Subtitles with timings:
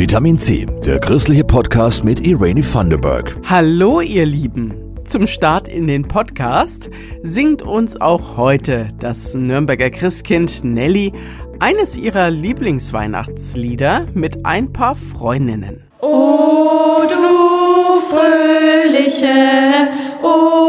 [0.00, 3.36] Vitamin C, der christliche Podcast mit Irene Thunderberg.
[3.44, 4.96] Hallo ihr Lieben.
[5.04, 6.88] Zum Start in den Podcast
[7.22, 11.12] singt uns auch heute das Nürnberger Christkind Nelly
[11.58, 15.84] eines ihrer Lieblingsweihnachtslieder mit ein paar Freundinnen.
[16.00, 19.90] O du fröhliche,
[20.22, 20.59] o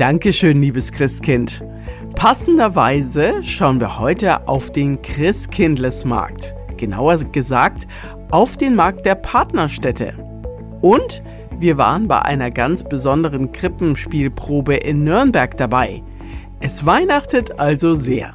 [0.00, 1.62] Dankeschön, liebes Christkind.
[2.16, 6.54] Passenderweise schauen wir heute auf den Christkindlesmarkt.
[6.78, 7.86] Genauer gesagt
[8.30, 10.14] auf den Markt der Partnerstädte.
[10.80, 11.22] Und
[11.58, 16.02] wir waren bei einer ganz besonderen Krippenspielprobe in Nürnberg dabei.
[16.60, 18.34] Es weihnachtet also sehr.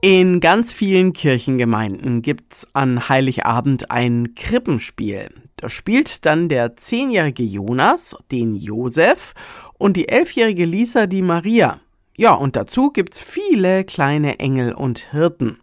[0.00, 5.28] In ganz vielen Kirchengemeinden gibt's an Heiligabend ein Krippenspiel.
[5.60, 9.34] Da spielt dann der zehnjährige Jonas den Josef
[9.76, 11.80] und die elfjährige Lisa die Maria.
[12.16, 15.58] Ja, und dazu gibt's viele kleine Engel und Hirten.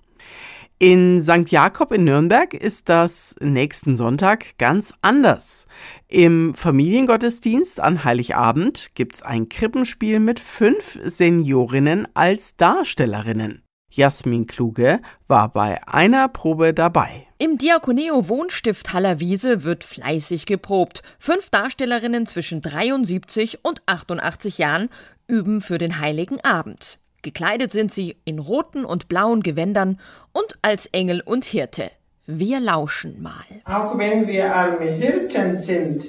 [0.77, 1.49] In St.
[1.49, 5.65] Jakob in Nürnberg ist das nächsten Sonntag ganz anders.
[6.07, 13.63] Im Familiengottesdienst an Heiligabend gibt's ein Krippenspiel mit fünf Seniorinnen als Darstellerinnen.
[13.91, 17.26] Jasmin Kluge war bei einer Probe dabei.
[17.39, 21.03] Im Diakoneo Wohnstift Hallerwiese wird fleißig geprobt.
[21.19, 24.89] Fünf Darstellerinnen zwischen 73 und 88 Jahren
[25.27, 26.97] üben für den Heiligen Abend.
[27.21, 29.99] Gekleidet sind sie in roten und blauen Gewändern
[30.33, 31.91] und als Engel und Hirte.
[32.25, 33.45] Wir lauschen mal.
[33.65, 36.05] Auch wenn wir arme Hirten sind,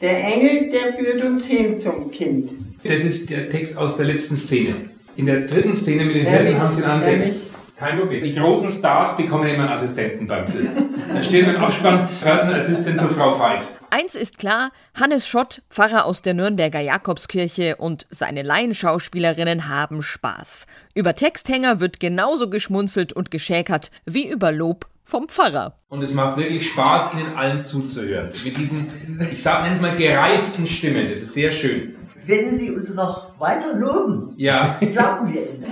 [0.00, 2.52] der Engel, der führt uns hin zum Kind.
[2.84, 4.76] Das ist der Text aus der letzten Szene.
[5.16, 7.47] In der dritten Szene mit den Hirten haben sie einen anderen Text.
[7.78, 8.24] Kein Problem.
[8.24, 10.90] Die großen Stars bekommen immer einen Assistenten beim Film.
[11.08, 13.62] Da steht im Abspann Personal Assistant to Frau Veit.
[13.90, 20.66] Eins ist klar, Hannes Schott, Pfarrer aus der Nürnberger Jakobskirche und seine Laienschauspielerinnen haben Spaß.
[20.94, 25.74] Über Texthänger wird genauso geschmunzelt und geschäkert wie über Lob vom Pfarrer.
[25.88, 28.32] Und es macht wirklich Spaß, ihnen allen zuzuhören.
[28.44, 31.08] Mit diesen, ich sage nenne es mal gereiften Stimmen.
[31.08, 31.94] Das ist sehr schön.
[32.28, 34.76] Wenn Sie uns noch weiter loben, Ja.
[34.80, 35.64] glauben wir Ihnen.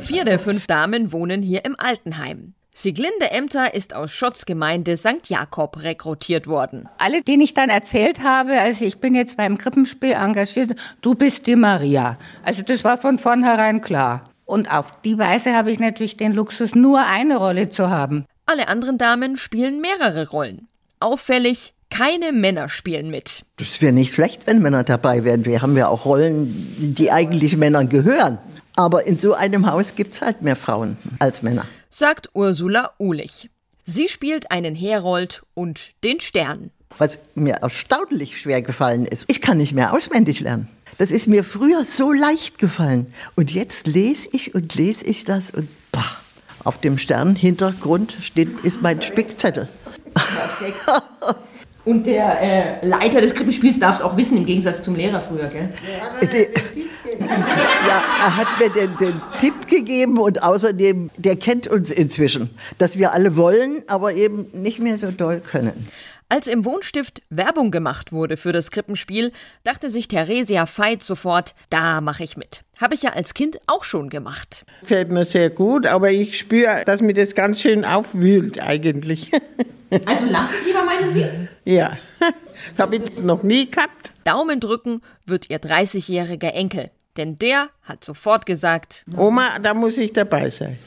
[0.00, 2.54] Vier der fünf Damen wohnen hier im Altenheim.
[2.72, 5.26] Sieglinde Emter ist aus Schotts Gemeinde St.
[5.28, 6.88] Jakob rekrutiert worden.
[6.96, 10.70] Alle, denen ich dann erzählt habe, also ich bin jetzt beim Krippenspiel engagiert,
[11.02, 12.16] du bist die Maria.
[12.44, 14.30] Also das war von vornherein klar.
[14.46, 18.24] Und auf die Weise habe ich natürlich den Luxus, nur eine Rolle zu haben.
[18.46, 20.68] Alle anderen Damen spielen mehrere Rollen.
[21.00, 23.44] Auffällig, keine Männer spielen mit.
[23.56, 25.44] Das wäre nicht schlecht, wenn Männer dabei wären.
[25.44, 28.38] Wir haben ja auch Rollen, die eigentlich Männern gehören.
[28.76, 31.64] Aber in so einem Haus gibt es halt mehr Frauen als Männer.
[31.90, 33.50] sagt Ursula Uhlich.
[33.84, 36.70] Sie spielt einen Herold und den Stern.
[36.98, 40.68] Was mir erstaunlich schwer gefallen ist, ich kann nicht mehr auswendig lernen.
[40.98, 43.12] Das ist mir früher so leicht gefallen.
[43.34, 46.16] Und jetzt lese ich und lese ich das und bah,
[46.62, 49.66] auf dem Sternhintergrund steht, ist mein Spickzettel.
[51.88, 55.46] Und der äh, Leiter des Krippenspiels darf es auch wissen, im Gegensatz zum Lehrer früher,
[55.48, 55.70] gell?
[56.20, 56.48] Die-
[57.18, 62.98] Ja, er hat mir den, den Tipp gegeben und außerdem, der kennt uns inzwischen, dass
[62.98, 65.88] wir alle wollen, aber eben nicht mehr so doll können.
[66.30, 69.32] Als im Wohnstift Werbung gemacht wurde für das Krippenspiel,
[69.64, 72.64] dachte sich Theresia Veit sofort, da mache ich mit.
[72.78, 74.66] Habe ich ja als Kind auch schon gemacht.
[74.84, 79.30] Fällt mir sehr gut, aber ich spüre, dass mir das ganz schön aufwühlt eigentlich.
[80.04, 81.24] Also Lampenfieber meinen Sie?
[81.64, 84.12] ja, das habe ich noch nie gehabt.
[84.22, 86.90] Daumen drücken wird ihr 30-jähriger Enkel.
[87.16, 90.78] Denn der hat sofort gesagt, Oma, da muss ich dabei sein.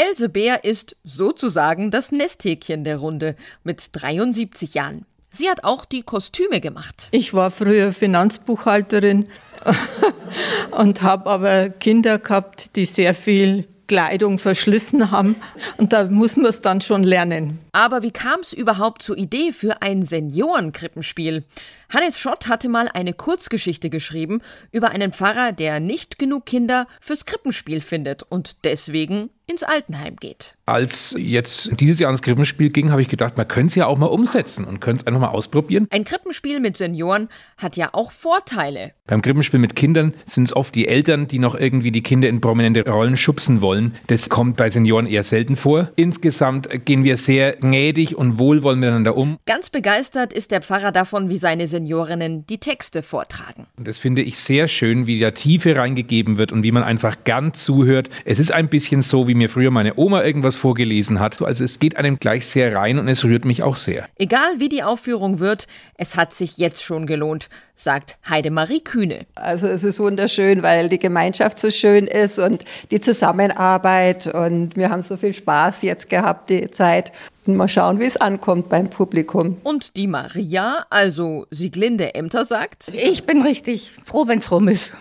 [0.00, 5.04] Else Bär ist sozusagen das Nesthäkchen der Runde mit 73 Jahren.
[5.30, 7.08] Sie hat auch die Kostüme gemacht.
[7.10, 9.28] Ich war früher Finanzbuchhalterin
[10.70, 15.34] und habe aber Kinder gehabt, die sehr viel Kleidung verschlissen haben.
[15.76, 17.58] Und da muss man es dann schon lernen.
[17.72, 21.44] Aber wie kam es überhaupt zur Idee für ein Seniorenkrippenspiel?
[21.88, 27.26] Hannes Schott hatte mal eine Kurzgeschichte geschrieben über einen Pfarrer, der nicht genug Kinder fürs
[27.26, 30.54] Krippenspiel findet und deswegen ins Altenheim geht.
[30.66, 33.98] Als jetzt dieses Jahr ins Krippenspiel ging, habe ich gedacht, man könnte es ja auch
[33.98, 35.88] mal umsetzen und könnte es einfach mal ausprobieren.
[35.90, 38.92] Ein Krippenspiel mit Senioren hat ja auch Vorteile.
[39.06, 42.40] Beim Krippenspiel mit Kindern sind es oft die Eltern, die noch irgendwie die Kinder in
[42.40, 43.96] prominente Rollen schubsen wollen.
[44.06, 45.90] Das kommt bei Senioren eher selten vor.
[45.96, 49.38] Insgesamt gehen wir sehr gnädig und wohlwollend miteinander um.
[49.46, 53.66] Ganz begeistert ist der Pfarrer davon, wie seine Seniorinnen die Texte vortragen.
[53.76, 57.52] Das finde ich sehr schön, wie da Tiefe reingegeben wird und wie man einfach gern
[57.52, 58.10] zuhört.
[58.24, 61.40] Es ist ein bisschen so wie mir früher meine Oma irgendwas vorgelesen hat.
[61.40, 64.06] Also es geht einem gleich sehr rein und es rührt mich auch sehr.
[64.18, 65.66] Egal wie die Aufführung wird,
[65.96, 69.26] es hat sich jetzt schon gelohnt, sagt Heidemarie Kühne.
[69.34, 74.90] Also es ist wunderschön, weil die Gemeinschaft so schön ist und die Zusammenarbeit und wir
[74.90, 77.12] haben so viel Spaß jetzt gehabt, die Zeit.
[77.46, 79.56] Und mal schauen, wie es ankommt beim Publikum.
[79.64, 84.90] Und die Maria, also Sieglinde Ämter, sagt: Ich bin richtig froh, wenn's rum ist.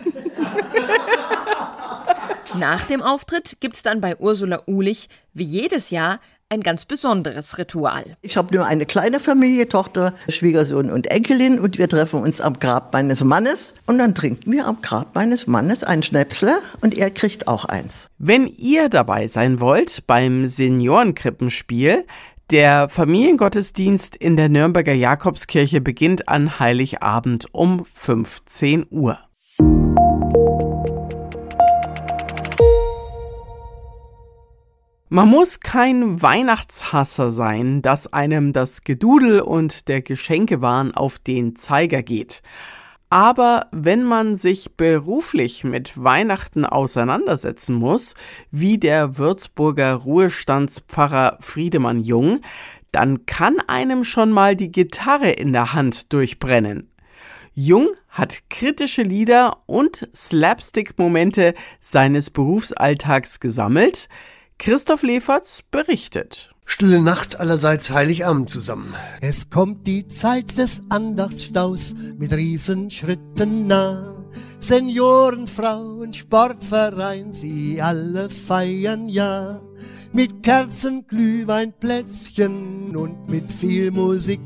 [2.58, 6.20] Nach dem Auftritt gibt's dann bei Ursula Uhlich wie jedes Jahr
[6.52, 8.18] ein ganz besonderes Ritual.
[8.24, 12.58] Ich habe nur eine kleine Familie, Tochter, Schwiegersohn und Enkelin und wir treffen uns am
[12.60, 17.12] Grab meines Mannes und dann trinken wir am Grab meines Mannes ein Schnäpsle und er
[17.12, 18.10] kriegt auch eins.
[18.18, 22.06] Wenn ihr dabei sein wollt beim Seniorenkrippenspiel,
[22.50, 29.20] der Familiengottesdienst in der Nürnberger Jakobskirche beginnt an Heiligabend um 15 Uhr.
[35.12, 42.04] Man muss kein Weihnachtshasser sein, dass einem das Gedudel und der Geschenkewahn auf den Zeiger
[42.04, 42.44] geht.
[43.10, 48.14] Aber wenn man sich beruflich mit Weihnachten auseinandersetzen muss,
[48.52, 52.42] wie der Würzburger Ruhestandspfarrer Friedemann Jung,
[52.92, 56.88] dann kann einem schon mal die Gitarre in der Hand durchbrennen.
[57.56, 64.08] Jung hat kritische Lieder und Slapstick-Momente seines Berufsalltags gesammelt.
[64.60, 66.54] Christoph Leferz berichtet.
[66.66, 68.94] Stille Nacht allerseits Heiligabend zusammen.
[69.22, 74.22] Es kommt die Zeit des Andachtsstaus mit Riesenschritten nah.
[74.60, 79.62] Senioren, Frauen, Sportverein, sie alle feiern ja.
[80.12, 84.42] Mit Kerzen, Glühwein, Plätzchen und mit viel Musik,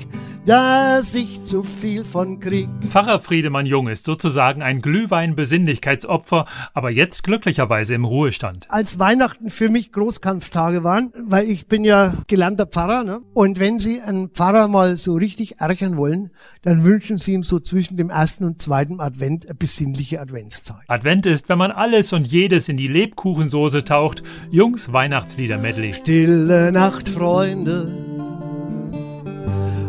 [0.45, 2.68] da sich zu viel von Krieg.
[2.90, 8.66] Pfarrer Friedemann Jung ist sozusagen ein Glühwein-Besinnlichkeitsopfer, aber jetzt glücklicherweise im Ruhestand.
[8.69, 13.22] Als Weihnachten für mich Großkampftage waren, weil ich bin ja gelernter Pfarrer, ne?
[13.34, 16.31] und wenn Sie einen Pfarrer mal so richtig ärgern wollen,
[16.62, 20.84] dann wünschen Sie ihm so zwischen dem ersten und zweiten Advent eine besinnliche Adventszeit.
[20.88, 24.24] Advent ist, wenn man alles und jedes in die Lebkuchensoße taucht.
[24.51, 25.94] Jungs Weihnachtslieder Medley.
[25.94, 27.92] Stille Nacht, Freunde,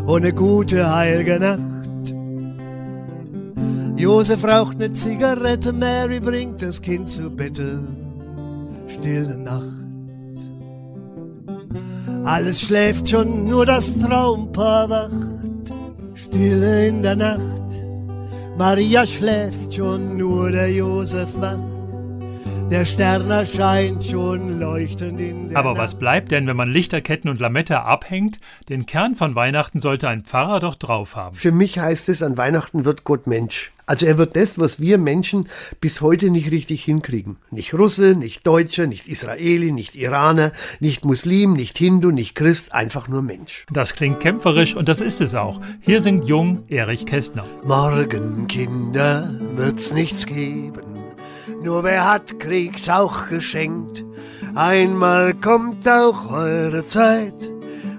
[0.05, 2.13] und eine gute heilige Nacht.
[3.97, 7.87] Josef raucht eine Zigarette, Mary bringt das Kind zu Bette.
[8.87, 9.63] Stille Nacht.
[12.23, 15.73] Alles schläft schon, nur das Traumpaar wacht.
[16.13, 17.63] Stille in der Nacht.
[18.57, 21.74] Maria schläft schon, nur der Josef wacht.
[22.71, 27.39] Der Stern erscheint schon leuchtend in der Aber was bleibt denn, wenn man Lichterketten und
[27.39, 28.39] Lametta abhängt?
[28.69, 31.35] Den Kern von Weihnachten sollte ein Pfarrer doch drauf haben.
[31.35, 33.71] Für mich heißt es, an Weihnachten wird Gott Mensch.
[33.85, 35.47] Also er wird das, was wir Menschen
[35.79, 37.37] bis heute nicht richtig hinkriegen.
[37.51, 43.07] Nicht Russe, nicht Deutscher, nicht Israeli, nicht Iraner, nicht Muslim, nicht Hindu, nicht Christ, einfach
[43.07, 43.67] nur Mensch.
[43.71, 45.61] Das klingt kämpferisch und das ist es auch.
[45.81, 47.45] Hier singt Jung Erich Kästner.
[47.63, 50.84] Morgen, Kinder, wird's nichts geben.
[51.65, 54.05] Nur wer hat, kriegt auch geschenkt.
[54.53, 57.33] Einmal kommt auch eure Zeit.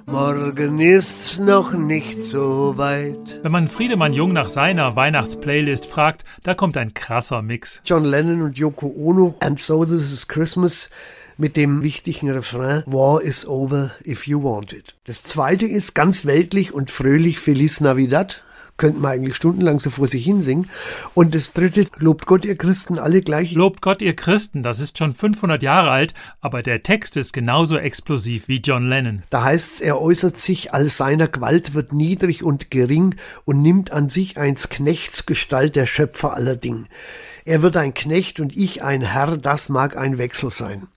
[0.06, 3.40] Morgen ist's noch nicht so weit.
[3.42, 7.82] Wenn man Friedemann Jung nach seiner Weihnachtsplaylist fragt, da kommt ein krasser Mix.
[7.84, 10.88] John Lennon und Yoko Ono, And So This Is Christmas,
[11.36, 14.94] mit dem wichtigen Refrain War is over if you want it.
[15.06, 18.44] Das zweite ist ganz weltlich und fröhlich Feliz Navidad,
[18.76, 20.68] könnten wir eigentlich stundenlang so vor sich hinsingen.
[21.14, 23.52] Und das dritte, lobt Gott, ihr Christen, alle gleich.
[23.52, 27.78] Lobt Gott, ihr Christen, das ist schon 500 Jahre alt, aber der Text ist genauso
[27.78, 29.22] explosiv wie John Lennon.
[29.30, 33.14] Da heißt's, er äußert sich, als seiner Gewalt wird niedrig und gering
[33.44, 36.86] und nimmt an sich eins Knechts Gestalt der Schöpfer aller Ding.
[37.44, 40.88] Er wird ein Knecht und ich ein Herr, das mag ein Wechsel sein.